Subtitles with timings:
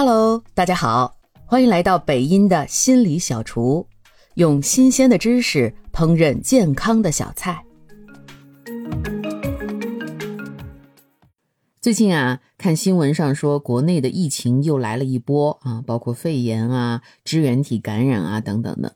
[0.00, 3.84] Hello，大家好，欢迎来到北音的心理小厨，
[4.34, 7.64] 用新鲜的知识烹饪健康的小菜。
[11.80, 18.94] 最近啊，看新闻上说国内的疫情又来了一波啊，包括肺炎啊、支原体感染啊等等的。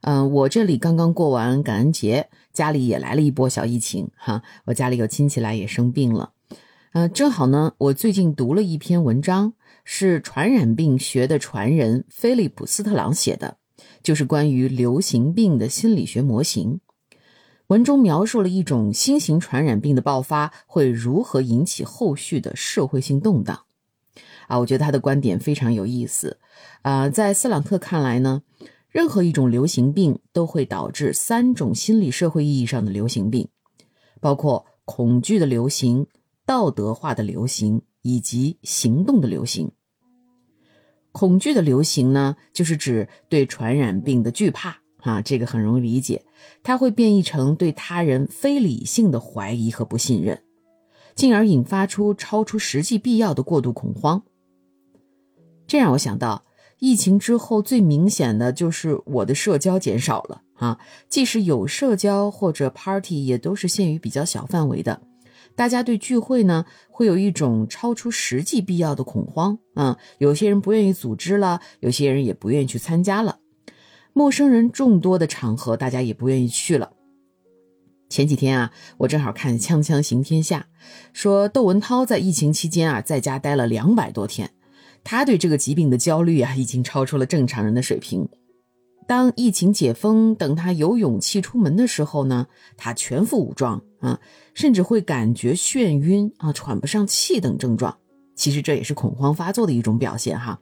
[0.00, 6.30] 嗯，我这里刚刚过完感恩节，家里也来了一波小疫情哈，我家里有亲戚来也生病了。
[6.92, 9.52] 呃，正好呢，我最近读了一篇文章，
[9.90, 13.56] 是传染病学的传人菲利普斯特朗写的，
[14.02, 16.80] 就是关于流行病的心理学模型。
[17.68, 23.64] 文中描述了一种新型传染病的爆发会如何引起后续的社会性动荡。
[24.46, 26.38] 啊，我觉得他的观点非常有意思。
[26.82, 28.42] 啊，在斯朗特看来呢，
[28.90, 33.48] 任何一种流行病都会导致三种心理社会意义上的流行病，
[34.20, 36.06] 包括恐惧的流行。
[36.44, 39.70] 道德化的流行以及行动的流行，
[41.12, 46.24] 恐惧的流行呢，就是指对传染病的惧怕啊，这个很容易理解，
[46.62, 50.42] 它会变异成对他人非理性的怀疑和不信任，
[51.14, 54.22] 进而引发出超出实际必要的过度恐慌。
[55.66, 56.44] 这让我想到，
[56.78, 60.78] 疫情之后最明显的就是我的社交减少了啊，
[61.08, 65.02] 即使有社交或者 party，也都是限于比较小范围的。
[65.58, 69.98] 大家对聚会呢，会有一种超出实际必要的恐慌啊。
[70.18, 73.40] 有些人不愿意组织了，有些人也不愿意去参加了。
[74.12, 76.92] 陌生人众多的场合，大家也不愿意去了。
[78.08, 80.68] 前几天啊，我正好看《锵锵行天下》，
[81.12, 84.52] 说窦文涛在疫情期间啊，在家待了两百多天，
[85.02, 88.28] 他对这个疾病的焦虑啊，已经超出了正常人的水平。
[89.08, 94.20] 当疫情解封，等他有勇气出门的时候呢，他全副武装啊，
[94.54, 97.96] 甚至会感觉眩晕啊、喘不上气等症状。
[98.34, 100.60] 其实这也是恐慌发作的一种表现哈。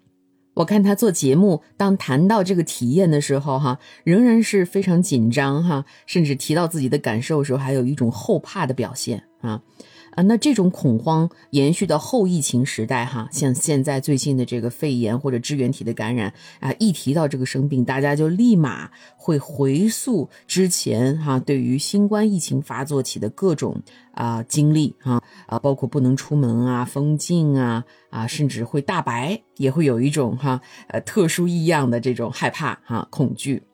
[0.55, 9.61] 我看他做节目，当谈到这个体验的时候哈，仍然是非常紧张哈，甚至提到自己的感受时候，还有一种后怕的表现啊。
[10.17, 23.83] 啊，那这种恐慌延续到后疫情时代，哈，像现在最近的这个肺炎或者支原体的感染啊，一提到这个生病，大家就立马会回溯之前哈，对于新冠疫情发作起的各种
[24.13, 33.65] 啊经历哈啊，包括不能出门啊、封禁啊啊，甚至会大白，也会有一种哈呃特殊异样的这种害怕哈恐惧。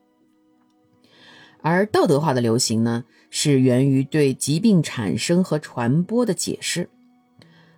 [1.65, 3.05] 而道德化的流行呢，
[3.35, 6.91] 是源于对疾病产生和传播的解释。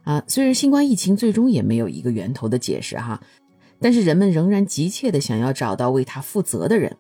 [0.02, 3.22] 啊，虽然新冠疫情最终也没有一个源头的解释哈，
[3.80, 6.96] 但是人们仍然急切的想要找到为他负责的人，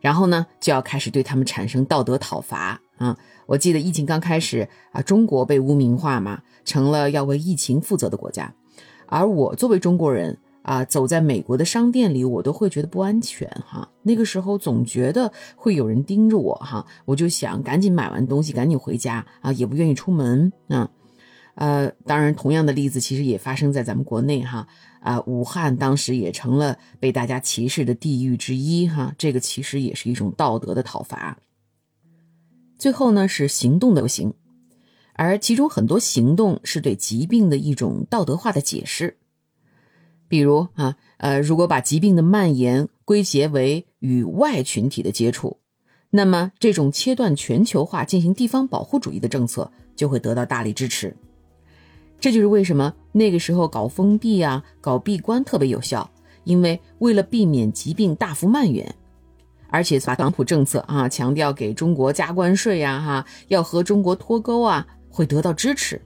[0.00, 3.16] 然后呢，就要开始对他们产生道德讨伐啊。
[3.46, 8.52] 我记得疫情刚开始啊，中国被污名化嘛，成了要为疫情负责的国家，
[9.06, 10.36] 而我作为中国人。
[10.62, 13.88] 啊，走在美国的商店里，我都会觉得不安全哈。
[14.02, 20.88] 那个时候总觉得会有人盯着我哈，我就想赶紧买完东西赶紧回家啊，也不愿意出门啊。
[21.54, 24.66] 呃，当然，同样的例子其实也发生在咱们国内哈。
[25.00, 29.12] 啊，武汉当时也成了被大家歧视的地域之一哈。
[29.18, 31.36] 这个其实也是一种道德的讨伐。
[32.78, 34.32] 最后呢，是行动的行，
[35.14, 39.18] 而其中很多行动是对疾病的一种道德化的解释。
[40.32, 45.58] 比如啊，呃，如果把疾病的蔓延归结为与外群体的接触，
[46.08, 51.14] 那么这种切断全球化进行地方保护主义的政策就会得到大力支持。
[52.18, 56.10] 这就是为什么那个时候搞封闭啊、搞闭关特别有效，
[56.44, 58.94] 因为为了避免疾病大幅蔓延，
[59.68, 66.00] 而且把港普政策啊强调给中国加关税呀、哈要和中国脱钩啊，会得到支持。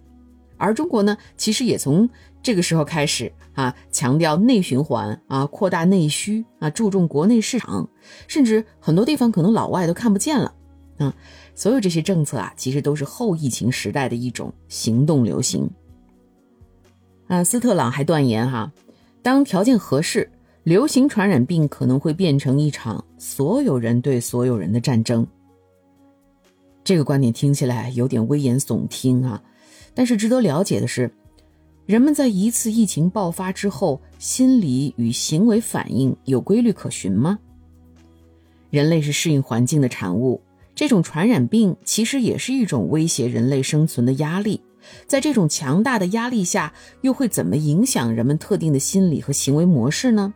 [0.57, 2.09] 而中国呢，其实也从
[2.43, 7.89] 这个时候开始啊，强调内循环啊，扩大内需啊，注重国内市场，
[8.29, 10.55] 甚至很多地方可能老外都看不见了
[10.99, 11.15] 啊。
[11.55, 15.69] 所有这些政策啊，其实都是后疫情时代的一种行动流行。
[17.29, 18.73] 啊，斯特朗还断言哈，
[19.23, 20.31] 当条件合适，
[20.63, 25.27] 流行传染病可能会变成一场所有人对所有人的战争。
[26.85, 29.43] 这个观点听起来有点危言耸听啊。
[29.97, 31.11] 但是值得了解的是，
[31.87, 37.39] 人们在一次疫情爆发之后，心理与行为反应有规律可循吗？
[38.69, 40.43] 人类是适应环境的产物，
[40.75, 44.61] 这种传染病其实也是一种威胁人类生存的压力。
[45.07, 50.35] 在这种强大的压力下，又会怎么影响人们特定的心理和行为模式呢？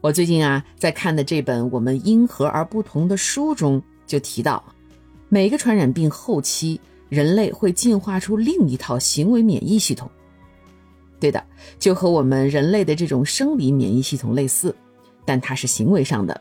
[0.00, 4.64] 我最近啊，在看的这本《我们因何而不同》的书中就提到，
[5.28, 6.80] 每个传染病后期。
[7.10, 10.10] 人类会进化出另一套行为免疫系统，
[11.18, 11.44] 对的，
[11.78, 14.74] 就和我们人类的这种生理免疫系统类似，
[15.26, 16.40] 但它是行为上的。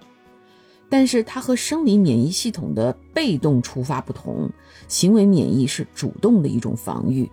[0.92, 4.50] 但是它和生理免疫系统的被动触发不同，
[4.88, 7.30] 行为免疫是主动的一种防御，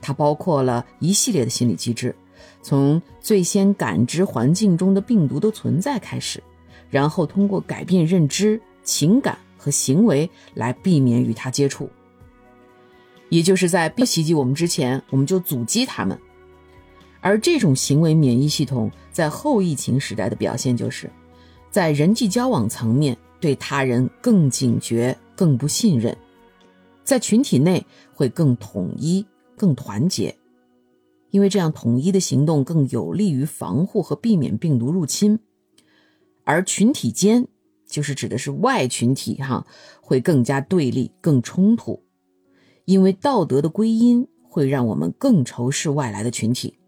[0.00, 2.14] 它包括了一系列的心理机制，
[2.62, 6.42] 从最先感知环境中的病毒的存在开始，
[6.90, 11.88] 然后通过改变认知、情感和行为来避免与它接触，
[13.32, 16.18] 也就是在不袭击我们之前，我们就阻击他们。
[17.22, 21.10] 而这种行为免疫系统在后疫情时代的表现就是。
[21.70, 26.14] 在人际交往层面，对他人更警觉、更不信任；
[27.02, 27.82] 在群体内
[28.12, 29.24] 会更统一、
[29.56, 30.36] 更团结，
[31.30, 35.38] 因为这样统一的行动更有利于防护和避免病毒入侵。
[36.44, 37.48] 而群体间，
[37.86, 39.66] 就是指的是外群体，哈，
[40.02, 42.02] 会更加对立、更冲突，
[42.84, 46.78] 因为道德的归因会让我们更仇视外来的群体。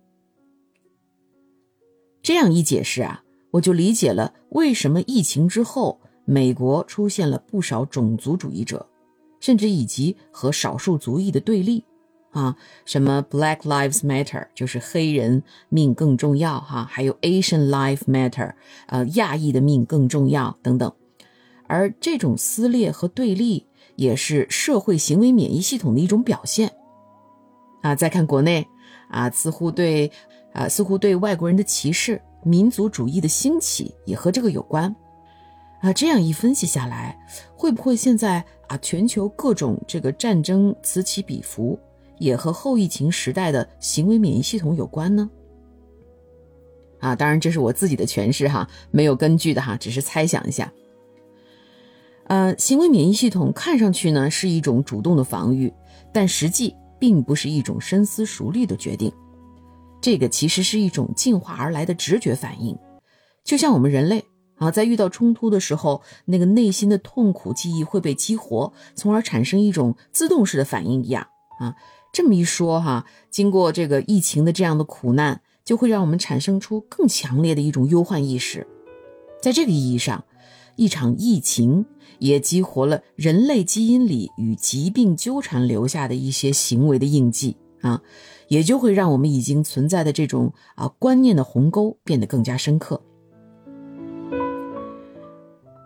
[2.23, 3.23] 这样一解释啊。
[3.55, 8.85] 我就理解了为什么疫情之后，美国出现了不少种族主义者，
[9.39, 11.85] 甚至以及和少数族裔的对立，
[12.33, 18.55] 啊，什么 Black Lives Matter 就是黑人命更重要，哈，还有 Asian Life Matter，
[18.89, 20.93] 呃，亚裔的命更重要等等。
[21.69, 26.73] 而这种撕裂和对立，也是社会行为免疫系统的一种表现。
[27.83, 28.67] 啊，再看国内，
[29.09, 30.11] 啊，似乎对，
[30.53, 32.21] 啊，似乎对外国人的歧视。
[32.47, 34.95] 民族主义的兴起也和这个有关，
[35.81, 37.19] 啊，这样一分析下来，
[37.57, 41.79] 会不会现在啊，全球各种这个战争此起彼伏，
[42.19, 45.31] 也和后疫情时代的行为免疫系统有关呢？
[47.01, 50.71] 啊，当然这是我自己的诠释哈，没有根据的哈，只是猜想一下。
[52.35, 55.73] 呃，行为免疫系统看上去呢是一种主动的防御，
[56.13, 59.13] 但实际并不是一种深思熟虑的决定。
[60.01, 62.77] 这个其实是一种进化而来的直觉反应，
[63.45, 64.25] 就像我们人类
[64.57, 71.29] 啊，在遇到冲突的时候，那个内心的痛苦记忆会被激活，从而产生一种自动式的反应一样
[71.61, 71.77] 啊。
[72.13, 78.67] 这么一说哈，经过这个疫情的这样的苦难，就会让我们产生出更强烈的一种忧患意识。
[79.41, 80.25] 在这个意义上，
[80.77, 81.85] 一场疫情
[82.19, 88.01] 也激活了人类基因里与疾病纠缠留下的一些行为的印记啊。
[88.49, 93.01] 也就会让我们已经存在的这种啊观念的鸿沟变得更加深刻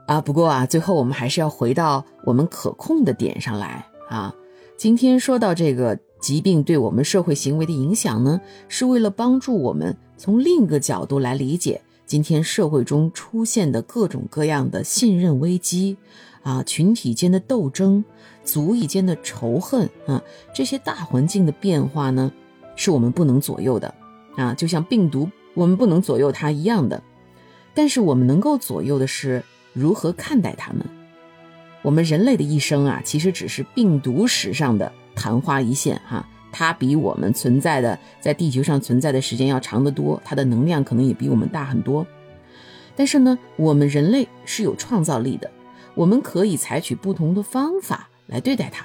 [0.09, 0.21] 啊。
[0.21, 4.35] 不过啊，最后我们还是要回到我们可控的点上来啊。
[4.77, 15.99] 今天说到这个疾病对我们社会行为的影响呢，是为了帮助我们从另一个角度来理解今天社会中出现的各种各样的信任危机
[16.43, 18.03] 啊，群体间的斗争，
[18.43, 20.23] 族裔间的仇恨啊，
[20.55, 22.33] 这些大环境的变化呢。
[22.77, 23.95] 是我们不能左右的，
[24.37, 27.03] 啊，就像病毒，我们不能左右它一样的。
[27.75, 29.45] 但是我们能够左右的是
[29.75, 30.87] 如何看待它们。
[31.83, 36.27] 我们人类的一生啊，其实只是病毒史上的昙花一现，哈，
[36.59, 42.05] 它比我们存在的在地球上存在的时间要长得多，它的能量可能也比我们大很多。
[42.97, 45.49] 但是呢，我们人类是有创造力的，
[45.95, 48.85] 我们可以采取不同的方法来对待它。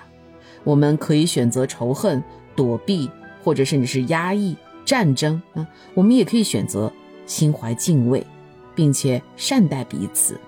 [0.64, 2.24] 我们可以选择仇恨、
[2.56, 3.10] 躲避。
[3.44, 4.56] 或者甚至是压抑、
[4.86, 6.90] 战争啊，我们也可以选择
[7.26, 8.26] 心怀敬畏，
[8.74, 10.40] 并且善待彼此。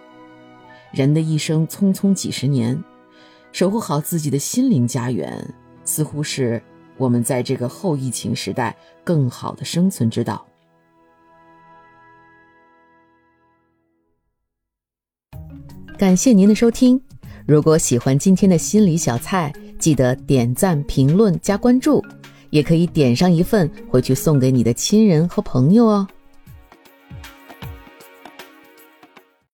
[0.93, 2.81] 人的一生匆匆几十年，
[3.51, 5.45] 守护好自己的心灵家园，
[5.83, 6.63] 似乎是
[6.97, 10.45] 我们在这个后疫情时代更好的生存之道。
[15.97, 17.01] 感谢您的收听，
[17.45, 22.03] 如果喜欢今天的心理小菜，记得点赞、评论、加关注。
[22.51, 26.07] 也可以点上一份回去送给你的亲人和朋友哦。